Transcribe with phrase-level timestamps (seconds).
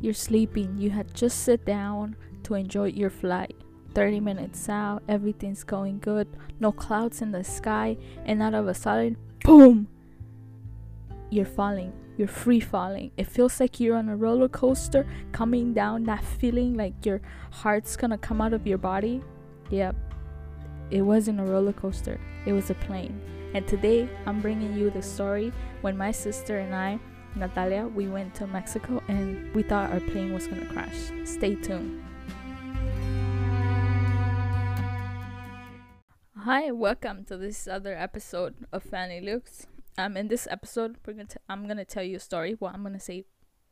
[0.00, 0.78] You're sleeping.
[0.78, 3.56] You had just sit down to enjoy your flight.
[3.94, 6.28] 30 minutes out, everything's going good,
[6.60, 9.88] no clouds in the sky, and out of a sudden, boom!
[11.28, 11.92] You're falling.
[12.16, 13.10] You're free falling.
[13.16, 17.96] It feels like you're on a roller coaster coming down, that feeling like your heart's
[17.96, 19.22] gonna come out of your body.
[19.70, 19.96] Yep,
[20.90, 23.20] it wasn't a roller coaster, it was a plane.
[23.54, 27.00] And today I'm bringing you the story when my sister and I,
[27.36, 31.12] Natalia, we went to Mexico and we thought our plane was gonna crash.
[31.24, 32.02] Stay tuned.
[36.36, 39.66] Hi, welcome to this other episode of Fanny Looks.
[39.96, 42.56] Um, in this episode, we're gonna t- I'm gonna tell you a story.
[42.58, 43.26] Well, I'm gonna say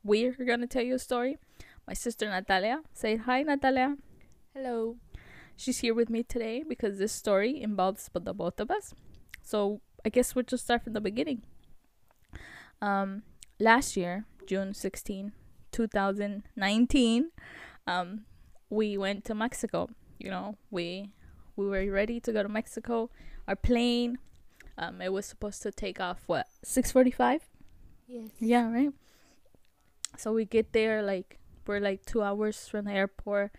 [0.05, 1.39] we're gonna tell you a story.
[1.87, 3.97] My sister Natalia, say hi, Natalia.
[4.55, 4.97] Hello.
[5.57, 8.95] She's here with me today because this story involves the both of us.
[9.43, 11.43] So I guess we'll just start from the beginning.
[12.81, 13.23] Um,
[13.59, 15.33] last year, June 16,
[15.73, 17.31] 2019,
[17.87, 18.25] um,
[18.71, 19.89] we went to Mexico.
[20.19, 21.13] You know, we
[21.57, 23.11] we were ready to go to Mexico.
[23.47, 24.19] Our plane,
[24.77, 27.41] um, it was supposed to take off what 6:45.
[28.07, 28.31] Yes.
[28.41, 28.93] Yeah, right.
[30.17, 33.53] So we get there like we're like two hours from the airport.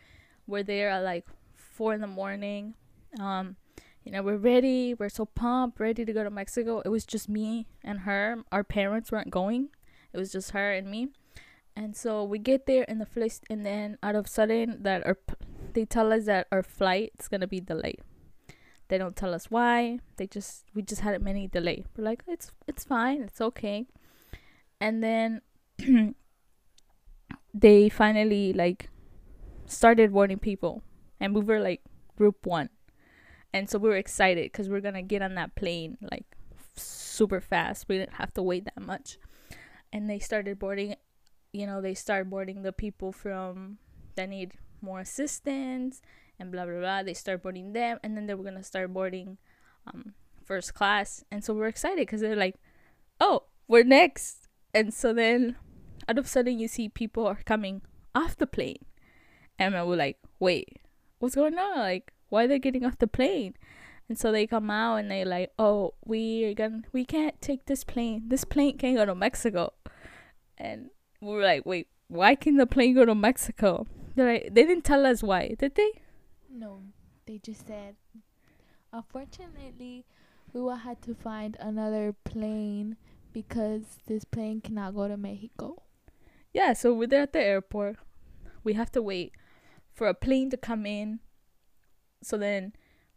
[0.47, 1.25] We're there at like
[1.55, 2.73] four in the morning.
[3.19, 3.55] Um,
[4.03, 4.93] you know, we're ready.
[4.93, 6.81] We're so pumped, ready to go to Mexico.
[6.83, 8.43] It was just me and her.
[8.51, 9.69] Our parents weren't going.
[10.13, 11.09] It was just her and me.
[11.75, 15.17] And so we get there in the first, and then out of sudden that our
[15.73, 18.01] they tell us that our flight is gonna be delayed.
[18.89, 19.99] They don't tell us why.
[20.17, 21.85] They just we just had a mini delay.
[21.95, 23.85] We're like, it's it's fine, it's okay.
[24.81, 25.41] And then
[27.53, 28.89] they finally like
[29.65, 30.81] started warning people,
[31.19, 31.81] and we were like
[32.17, 32.69] group one,
[33.53, 36.25] and so we were excited because we are gonna get on that plane like
[36.75, 37.87] super fast.
[37.87, 39.19] We didn't have to wait that much,
[39.91, 40.95] and they started boarding.
[41.51, 43.79] You know, they start boarding the people from
[44.15, 46.01] that need more assistance
[46.39, 47.03] and blah blah blah.
[47.03, 49.37] They start boarding them, and then they were gonna start boarding
[49.87, 50.13] um,
[50.45, 52.55] first class, and so we're excited because they're like,
[53.19, 55.55] "Oh, we're next!" And so then,
[56.07, 57.81] out of sudden, you see people are coming
[58.13, 58.85] off the plane,
[59.57, 60.81] and we're like, "Wait,
[61.19, 61.77] what's going on?
[61.79, 63.55] Like, why are they getting off the plane?"
[64.09, 67.65] And so they come out and they like, "Oh, we are gonna, we can't take
[67.65, 68.23] this plane.
[68.27, 69.73] This plane can't go to Mexico."
[70.57, 70.89] And
[71.21, 73.85] we were like, "Wait, why can the plane go to Mexico?"
[74.19, 75.91] They're like, they didn't tell us why, did they?
[76.51, 76.81] No,
[77.25, 77.95] they just said,
[78.91, 80.05] unfortunately,
[80.51, 82.97] we will have to find another plane
[83.31, 85.83] because this plane cannot go to Mexico.
[86.51, 87.97] Yeah, so we're there at the airport.
[88.63, 89.31] We have to wait
[89.93, 91.19] for a plane to come in.
[92.21, 92.73] So then,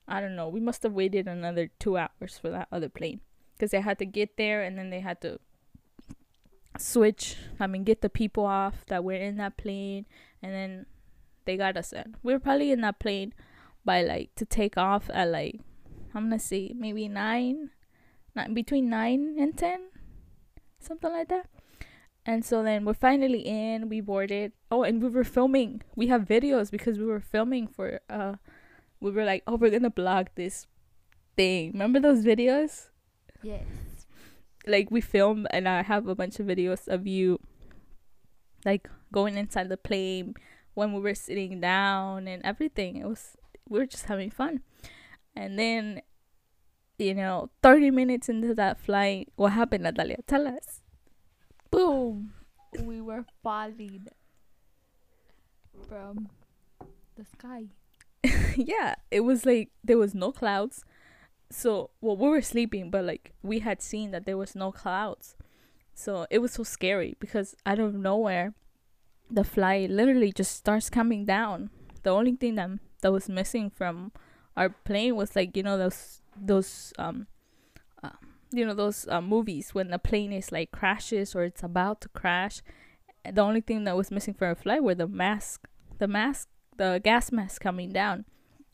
[0.08, 3.20] I don't know, we must have waited another two hours for that other plane.
[3.54, 5.38] Because they had to get there and then they had to
[6.78, 10.06] switch, I mean, get the people off that were in that plane.
[10.42, 10.86] And then
[11.44, 12.16] they got us in.
[12.22, 13.34] We were probably in that plane
[13.84, 15.60] by like to take off at like,
[16.14, 17.70] I'm gonna say maybe nine,
[18.34, 19.88] not between nine and ten,
[20.80, 21.46] something like that.
[22.24, 24.52] And so then we're finally in, we boarded.
[24.70, 25.82] Oh, and we were filming.
[25.96, 28.34] We have videos because we were filming for uh
[29.02, 30.66] we were like, "Oh, we're to blog this
[31.36, 32.88] thing." Remember those videos?
[33.42, 33.66] Yes.
[34.66, 37.40] Like we filmed and I have a bunch of videos of you
[38.64, 40.34] like going inside the plane
[40.74, 42.96] when we were sitting down and everything.
[42.96, 43.36] It was
[43.68, 44.62] we were just having fun.
[45.34, 46.02] And then
[46.98, 50.18] you know, 30 minutes into that flight, what happened, Natalia?
[50.26, 50.82] Tell us.
[51.70, 52.32] Boom.
[52.78, 54.06] we were falling
[55.88, 56.28] from
[57.16, 57.64] the sky.
[58.56, 60.84] yeah, it was like there was no clouds.
[61.50, 65.36] So, well, we were sleeping, but like we had seen that there was no clouds.
[65.94, 68.54] So, it was so scary because out of nowhere,
[69.30, 71.70] the flight literally just starts coming down.
[72.02, 72.70] The only thing that
[73.02, 74.12] that was missing from
[74.56, 77.26] our plane was like, you know, those those um
[78.02, 78.10] uh,
[78.52, 82.08] you know those uh, movies when the plane is like crashes or it's about to
[82.10, 82.62] crash
[83.30, 85.68] the only thing that was missing from our flight were the mask
[85.98, 88.24] the mask the gas mask coming down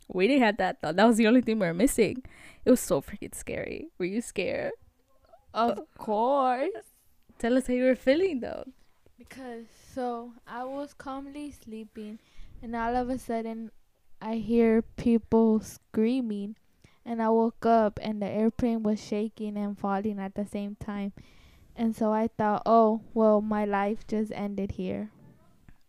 [0.09, 2.23] we didn't have that though that was the only thing we were missing.
[2.65, 3.89] It was so freaking scary.
[3.99, 4.73] Were you scared?
[5.55, 6.93] Of course.
[7.39, 8.65] tell us how you were feeling though.
[9.17, 12.19] Because so I was calmly sleeping,
[12.63, 13.71] and all of a sudden,
[14.23, 16.57] I hear people screaming,
[17.05, 21.13] and I woke up, and the airplane was shaking and falling at the same time,
[21.77, 25.11] and so I thought, oh well, my life just ended here.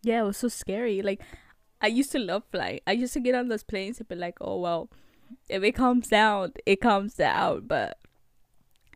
[0.02, 1.02] yeah it was so scary.
[1.02, 1.20] Like
[1.80, 4.36] i used to love flying i used to get on those planes and be like
[4.40, 4.90] oh well
[5.48, 7.98] if it comes down it comes down but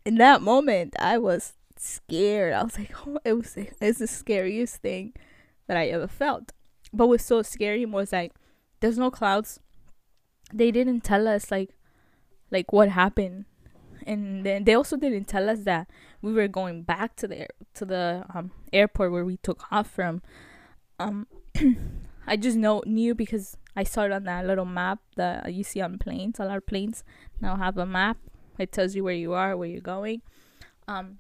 [0.05, 4.77] in that moment i was scared i was like oh it was it's the scariest
[4.77, 5.13] thing
[5.67, 6.53] that I ever felt.
[6.93, 8.33] But what's so scary was like
[8.81, 9.61] there's no clouds.
[10.53, 11.71] They didn't tell us like
[12.51, 13.47] like what happened.
[14.07, 15.89] And then they also didn't tell us that
[16.21, 20.23] we were going back to the to the um, airport where we took off from.
[20.99, 21.27] Um,
[22.27, 25.81] I just know knew because I saw it on that little map that you see
[25.81, 26.39] on planes.
[26.39, 27.05] A lot of planes
[27.41, 28.19] now have a map.
[28.59, 30.23] It tells you where you are, where you're going.
[30.87, 31.19] Um,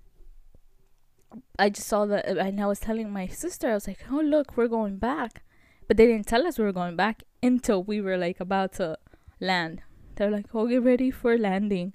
[1.59, 4.56] I just saw that, and I was telling my sister, I was like, "Oh, look,
[4.56, 5.43] we're going back,"
[5.89, 8.99] but they didn't tell us we were going back until we were like about to
[9.41, 9.83] land.
[10.15, 11.93] They're like, "Oh, get ready for landing,"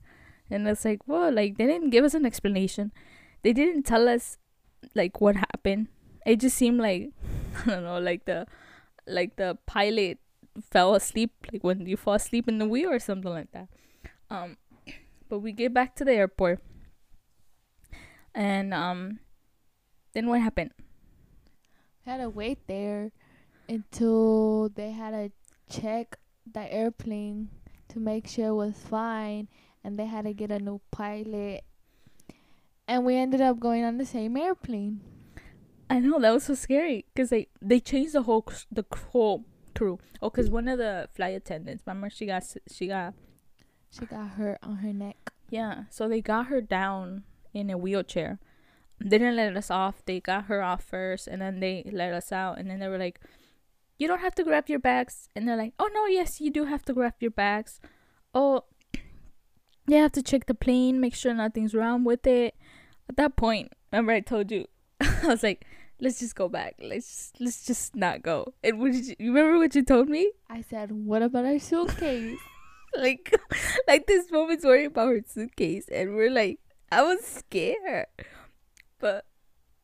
[0.50, 2.92] and it's like, "Whoa!" Like they didn't give us an explanation.
[3.44, 4.38] They didn't tell us
[4.94, 5.88] like what happened.
[6.26, 7.12] It just seemed like
[7.66, 8.46] I don't know, like the
[9.08, 10.20] like the pilot
[10.72, 13.68] fell asleep, like when you fall asleep in the wheel or something like that.
[14.30, 14.58] Um,
[15.30, 16.60] but we get back to the airport,
[18.34, 19.20] and um,
[20.14, 20.72] then what happened?
[22.10, 23.12] had to wait there
[23.68, 25.32] until they had to
[25.70, 26.18] check
[26.52, 27.50] the airplane
[27.88, 29.48] to make sure it was fine
[29.84, 31.64] and they had to get a new pilot
[32.88, 35.02] and we ended up going on the same airplane
[35.90, 39.46] I know that was so scary because they they changed the whole the whole
[39.76, 40.00] crew.
[40.22, 43.14] Oh, because one of the flight attendants, remember she got she got
[43.90, 48.40] she got hurt on her neck yeah, so they got her down in a wheelchair.
[49.00, 50.04] They didn't let us off.
[50.06, 52.60] They got her off first, and then they let us out.
[52.60, 53.20] And then they were like,
[53.98, 56.66] "You don't have to grab your bags." And they're like, "Oh no, yes, you do
[56.66, 57.80] have to grab your bags.
[58.34, 58.66] Oh,
[59.88, 62.56] you have to check the plane, make sure nothing's wrong with it."
[63.10, 64.68] At that point, remember I told you,
[65.02, 65.66] I was like,
[66.00, 66.76] "Let's just go back.
[66.82, 70.32] Let's let's just not go." And what did you, you remember what you told me?
[70.50, 72.38] i said what about our suitcase?
[72.98, 73.32] Like
[73.88, 76.60] like this woman's worried about her suitcase and we're like
[76.92, 78.08] i was scared.
[78.98, 79.26] But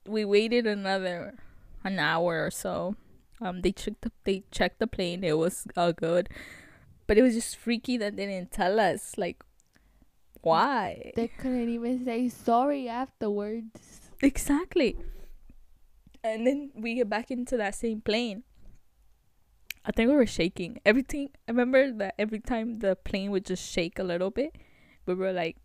[0.08, 1.38] we waited another
[1.84, 2.96] an hour or so.
[3.40, 5.24] Um they checked the they checked the plane.
[5.24, 6.30] It was all good.
[7.06, 9.44] But it was just freaky that they didn't tell us like
[10.42, 11.12] why.
[11.16, 14.10] They couldn't even say sorry afterwards.
[14.22, 14.98] Exactly
[16.26, 18.44] and then we get back into that same plane
[19.86, 20.80] I think we were shaking.
[20.84, 21.30] Everything.
[21.48, 24.56] I remember that every time the plane would just shake a little bit,
[25.06, 25.58] we were like,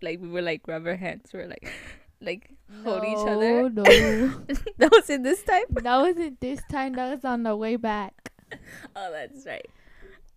[0.00, 1.30] like we were like rub our hands.
[1.32, 1.68] We were like,
[2.20, 2.52] like
[2.84, 3.62] hold each other.
[3.62, 3.82] Oh no
[4.78, 5.64] that was in this time.
[5.70, 8.32] that wasn't this time that was on the way back
[8.96, 9.66] Oh, that's right.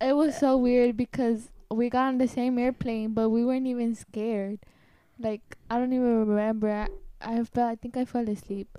[0.00, 3.94] it was so weird because we got on the same airplane, but we weren't even
[3.94, 4.58] scared.
[5.20, 6.68] Like I don't even remember.
[6.68, 6.88] I,
[7.20, 7.70] I felt.
[7.70, 8.76] I think I fell asleep.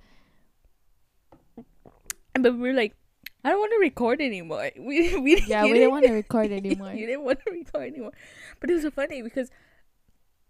[2.33, 2.95] But we were like,
[3.43, 4.69] I don't want to record anymore.
[4.79, 6.93] We we Yeah, we didn't want to record anymore.
[6.93, 8.11] you didn't want to record anymore.
[8.59, 9.49] But it was so funny because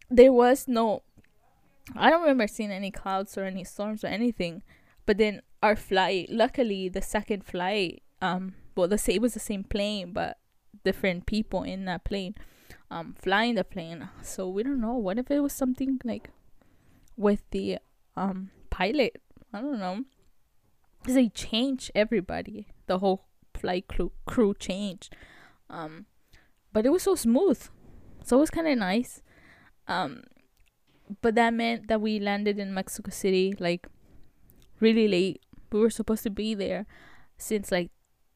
[0.09, 1.03] there was no
[1.95, 4.61] I don't remember seeing any clouds or any storms or anything.
[5.05, 9.39] But then our flight, luckily the second flight, um well the same it was the
[9.39, 10.37] same plane but
[10.83, 12.35] different people in that plane
[12.89, 14.09] um flying the plane.
[14.21, 14.93] So we don't know.
[14.93, 16.29] What if it was something like
[17.17, 17.79] with the
[18.15, 19.21] um pilot?
[19.53, 20.03] I don't know.
[21.05, 22.67] They changed everybody.
[22.87, 23.25] The whole
[23.55, 25.15] flight crew crew changed.
[25.69, 26.05] Um
[26.73, 27.61] but it was so smooth.
[28.23, 29.21] So it was kind of nice.
[29.87, 30.23] Um
[31.21, 33.87] but that meant that we landed in Mexico City like
[34.79, 35.41] really late.
[35.71, 36.85] We were supposed to be there
[37.37, 37.91] since like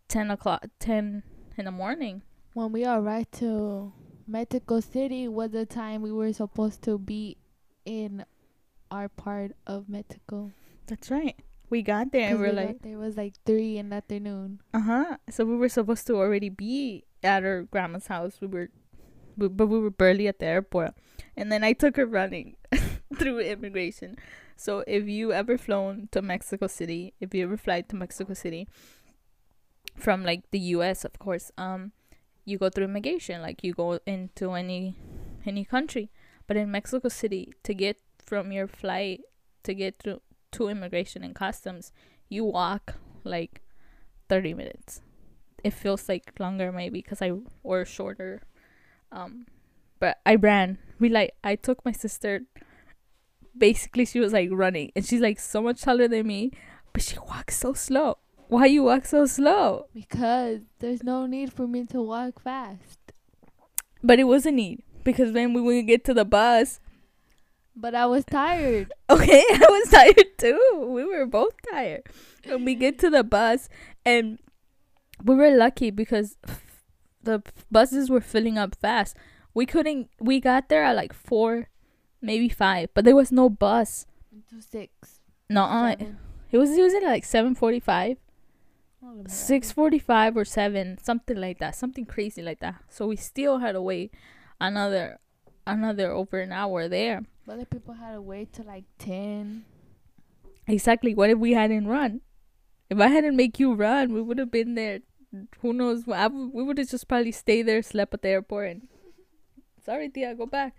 [0.07, 1.23] 10 o'clock, 10
[1.57, 2.21] in the morning.
[2.53, 3.93] When we arrived to
[4.27, 7.37] Mexico City was the time we were supposed to be
[7.85, 8.25] in
[8.89, 10.51] our part of Mexico.
[10.87, 11.35] That's right.
[11.75, 14.61] We got there and we we're we like, there was like three in the afternoon.
[14.73, 15.17] uh huh.
[15.29, 18.39] So we were supposed to already be at our grandma's house.
[18.39, 18.69] We were,
[19.35, 20.95] bu- but we were barely at the airport.
[21.35, 22.55] And then I took her running
[23.19, 24.15] through immigration.
[24.55, 28.69] So if you ever flown to Mexico City, if you ever fly to Mexico City
[29.97, 31.91] from like the US, of course, um,
[32.45, 34.95] you go through immigration, like you go into any
[35.45, 36.09] any country.
[36.47, 39.27] But in Mexico City, to get from your flight
[39.63, 40.21] to get through
[40.55, 41.91] to immigration and customs,
[42.29, 43.61] you walk like
[44.29, 45.01] 30 minutes.
[45.63, 47.31] It feels like longer maybe because I
[47.63, 48.41] or shorter.
[49.11, 49.45] Um,
[49.99, 50.77] but I ran.
[50.99, 52.41] We like I took my sister.
[53.57, 56.51] Basically, she was like running, and she's like so much taller than me,
[56.91, 58.17] but she walks so slow.
[58.47, 59.87] Why you walk so slow?
[59.93, 62.99] Because there's no need for me to walk fast.
[64.03, 66.79] But it was a need because when we would get to the bus,
[67.75, 68.91] But I was tired.
[69.09, 70.89] Okay, I was tired too.
[70.89, 72.03] We were both tired.
[72.45, 73.69] When we get to the bus,
[74.03, 74.39] and
[75.23, 76.37] we were lucky because
[77.21, 79.15] the buses were filling up fast.
[79.53, 80.09] We couldn't.
[80.19, 81.69] We got there at like four,
[82.21, 84.07] maybe five, but there was no bus.
[84.33, 85.19] Into six.
[85.49, 86.17] No, seven.
[86.51, 86.71] it was.
[86.75, 88.17] It was at like seven forty-five.
[89.27, 92.75] six forty five or seven, something like that, something crazy like that.
[92.89, 94.11] So we still had to wait
[94.59, 95.19] another
[95.67, 97.21] another over an hour there.
[97.47, 99.65] Other people had to wait till like ten.
[100.67, 101.13] Exactly.
[101.13, 102.21] What if we hadn't run?
[102.89, 104.99] If I hadn't make you run, we would have been there.
[105.59, 106.03] Who knows?
[106.07, 108.87] I we would have just probably stayed there, slept at the airport, and
[109.85, 110.75] sorry, Tia, go back.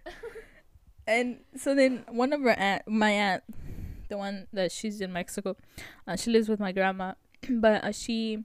[1.07, 3.45] and so then one of our aunt, my aunt,
[4.09, 5.57] the one that she's in Mexico,
[6.07, 7.15] uh, she lives with my grandma,
[7.49, 8.45] but uh, she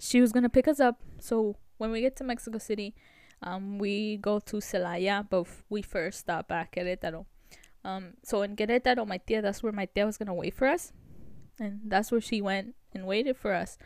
[0.00, 1.00] she was gonna pick us up.
[1.20, 2.94] So when we get to Mexico City,
[3.42, 7.26] um, we go to Celaya, but we first stop at Querétaro.
[7.84, 10.92] Um, so in Querétaro, my tia, that's where my tia was gonna wait for us,
[11.58, 13.78] and that's where she went and waited for us.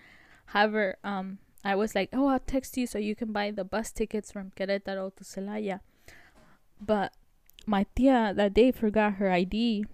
[0.47, 3.93] However, um, I was like, oh, I'll text you so you can buy the bus
[3.93, 5.81] tickets from Querétaro to Celaya.
[6.81, 7.13] But
[7.67, 9.85] my tia that day forgot her ID,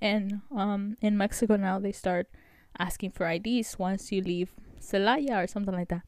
[0.00, 2.28] and um, in Mexico now they start
[2.78, 6.02] asking for IDs once you leave Celaya or something like that.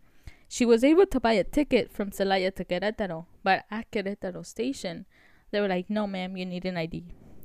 [0.52, 5.06] She was able to buy a ticket from Celaya to Querétaro, but at Querétaro station,
[5.52, 7.04] they were like, no, ma'am, you need an ID.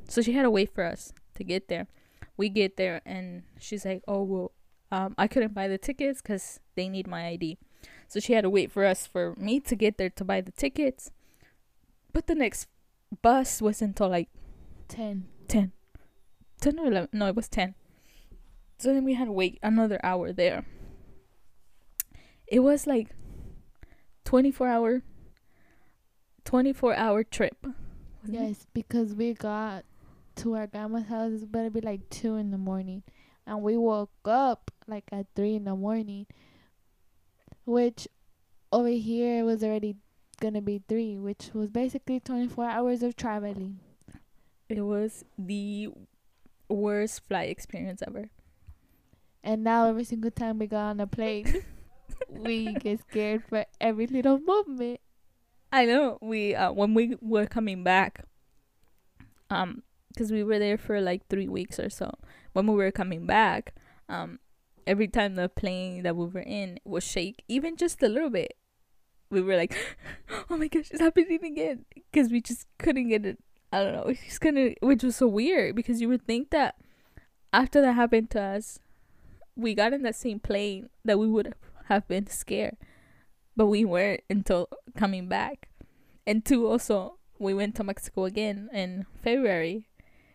[0.10, 1.86] So she had to wait for us to get there.
[2.36, 4.52] We get there, and she's like, oh, well,
[4.92, 7.60] um, I couldn't buy the tickets because they need my ID.
[8.08, 10.52] So she had to wait for us for me to get there to buy the
[10.52, 11.12] tickets.
[12.12, 12.68] But the next
[13.22, 14.30] bus was until like
[14.88, 15.28] Ten.
[15.48, 15.72] 10.
[16.60, 17.10] 10 or 11.
[17.14, 17.76] No, it was 10.
[18.80, 20.66] So then we had to wait another hour there.
[22.48, 23.10] It was like
[24.24, 25.02] 24 hour
[26.46, 27.58] 24 hour trip.
[27.66, 27.74] it?
[28.32, 29.84] Yes, because we got
[30.38, 31.32] to our grandma's house.
[31.34, 33.04] It's better be like two in the morning,
[33.46, 36.28] and we woke up like at three in the morning,
[37.66, 38.08] which
[38.72, 39.96] over here was already
[40.40, 43.80] gonna be three, which was basically twenty four hours of traveling.
[44.70, 45.90] It was the
[46.70, 48.30] worst flight experience ever.
[49.44, 51.64] And now every single time we got on a plane,
[52.30, 55.00] we get scared for every little movement.
[55.72, 58.24] I know we uh when we were coming back
[59.50, 59.84] um
[60.18, 62.14] cuz we were there for like 3 weeks or so.
[62.54, 63.74] When we were coming back,
[64.08, 64.40] um
[64.88, 68.54] every time the plane that we were in would shake even just a little bit.
[69.30, 69.76] We were like,
[70.50, 73.40] "Oh my gosh, it's happening again." Cuz we just couldn't get it.
[73.72, 74.06] I don't know.
[74.08, 76.76] We just couldn't which was so weird because you would think that
[77.52, 78.80] after that happened to us,
[79.56, 81.75] we got in that same plane that we would have
[82.08, 82.78] been scared.
[83.56, 85.70] But we weren't until coming back.
[86.28, 89.88] And two, also, we went to Mexico again in February.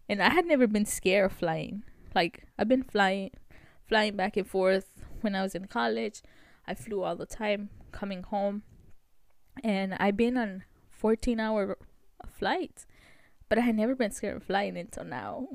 [0.08, 1.84] And I had never been scared of flying.
[2.14, 3.30] Like, I've been flying,
[3.88, 6.22] flying back and forth when I was in college.
[6.66, 8.62] I flew all the time coming home.
[9.62, 11.76] And I've been on 14 hour
[12.26, 12.86] flights.
[13.48, 15.48] But I had never been scared of flying until now,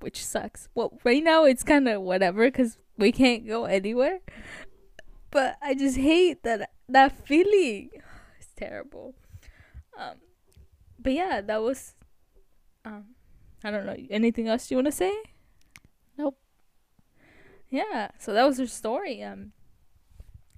[0.00, 0.68] which sucks.
[0.74, 4.20] Well, right now it's kind of whatever because we can't go anywhere.
[5.32, 7.90] But I just hate that that feeling.
[8.38, 9.14] It's terrible.
[9.96, 10.16] Um,
[10.98, 11.94] but yeah, that was.
[12.84, 13.14] Um,
[13.64, 13.96] I don't know.
[14.10, 15.14] Anything else you want to say?
[16.18, 16.38] Nope.
[17.70, 18.10] Yeah.
[18.18, 19.22] So that was her story.
[19.22, 19.52] Um,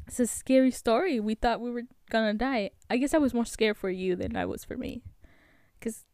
[0.06, 1.20] it's a scary story.
[1.20, 2.70] We thought we were gonna die.
[2.90, 5.02] I guess I was more scared for you than I was for me.
[5.80, 6.04] Cause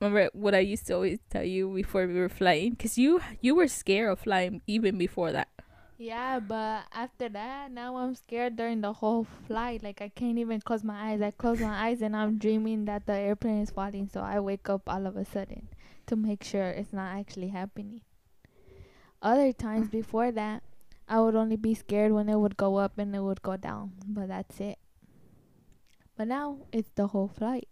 [0.00, 2.76] remember what I used to always tell you before we were flying?
[2.76, 5.48] Cause you you were scared of flying even before that.
[5.96, 9.82] Yeah, but after that, now I'm scared during the whole flight.
[9.82, 11.22] Like I can't even close my eyes.
[11.22, 14.08] I close my eyes and I'm dreaming that the airplane is falling.
[14.12, 15.68] So I wake up all of a sudden
[16.06, 18.00] to make sure it's not actually happening.
[19.22, 20.62] Other times before that,
[21.08, 23.92] I would only be scared when it would go up and it would go down.
[24.06, 24.78] But that's it.
[26.16, 27.68] But now it's the whole flight.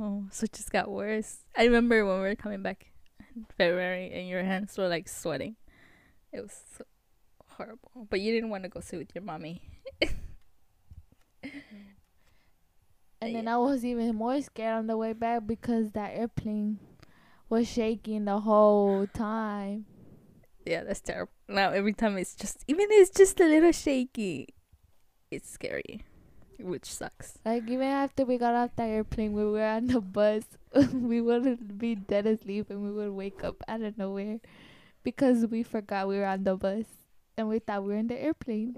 [0.00, 1.44] Oh, so it just got worse.
[1.54, 2.86] I remember when we were coming back
[3.36, 5.56] in February and your hands were like sweating.
[6.32, 6.84] It was so
[7.64, 8.06] horrible.
[8.08, 9.62] But you didn't want to go sit with your mommy.
[13.22, 16.78] And then I was even more scared on the way back because that airplane
[17.50, 19.84] was shaking the whole time.
[20.64, 21.32] Yeah, that's terrible.
[21.46, 24.48] Now every time it's just even it's just a little shaky.
[25.30, 26.02] It's scary.
[26.58, 27.38] Which sucks.
[27.44, 30.44] Like even after we got off the airplane, we were on the bus.
[30.92, 34.40] we would be dead asleep and we would wake up out of nowhere
[35.02, 36.86] because we forgot we were on the bus
[37.36, 38.76] and we thought we were in the airplane.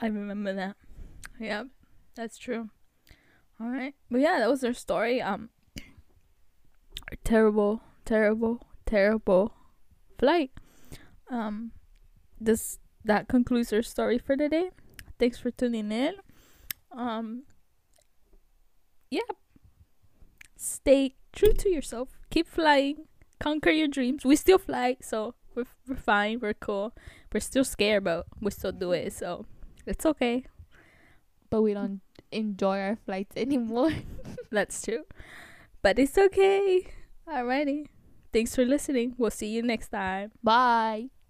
[0.00, 0.76] I remember that.
[1.38, 1.64] Yeah,
[2.14, 2.70] that's true.
[3.60, 5.22] All right, but yeah, that was our story.
[5.22, 5.50] Um,
[7.24, 9.54] terrible, terrible, terrible
[10.18, 10.50] flight.
[11.30, 11.72] Um,
[12.40, 14.70] this that concludes our story for today.
[15.18, 16.14] Thanks for tuning in.
[16.90, 17.44] Um,
[19.10, 19.20] yeah,
[20.56, 22.08] stay true to yourself.
[22.30, 23.06] Keep flying.
[23.38, 24.24] Conquer your dreams.
[24.24, 26.40] We still fly, so we're we're fine.
[26.40, 26.92] We're cool.
[27.32, 29.12] We're still scared, but we still do it.
[29.12, 29.46] So
[29.86, 30.44] it's okay.
[31.50, 33.92] But we don't enjoy our flights anymore.
[34.50, 35.04] That's true.
[35.82, 36.86] But it's okay.
[37.28, 37.86] Alrighty.
[38.32, 39.14] Thanks for listening.
[39.18, 40.32] We'll see you next time.
[40.42, 41.21] Bye.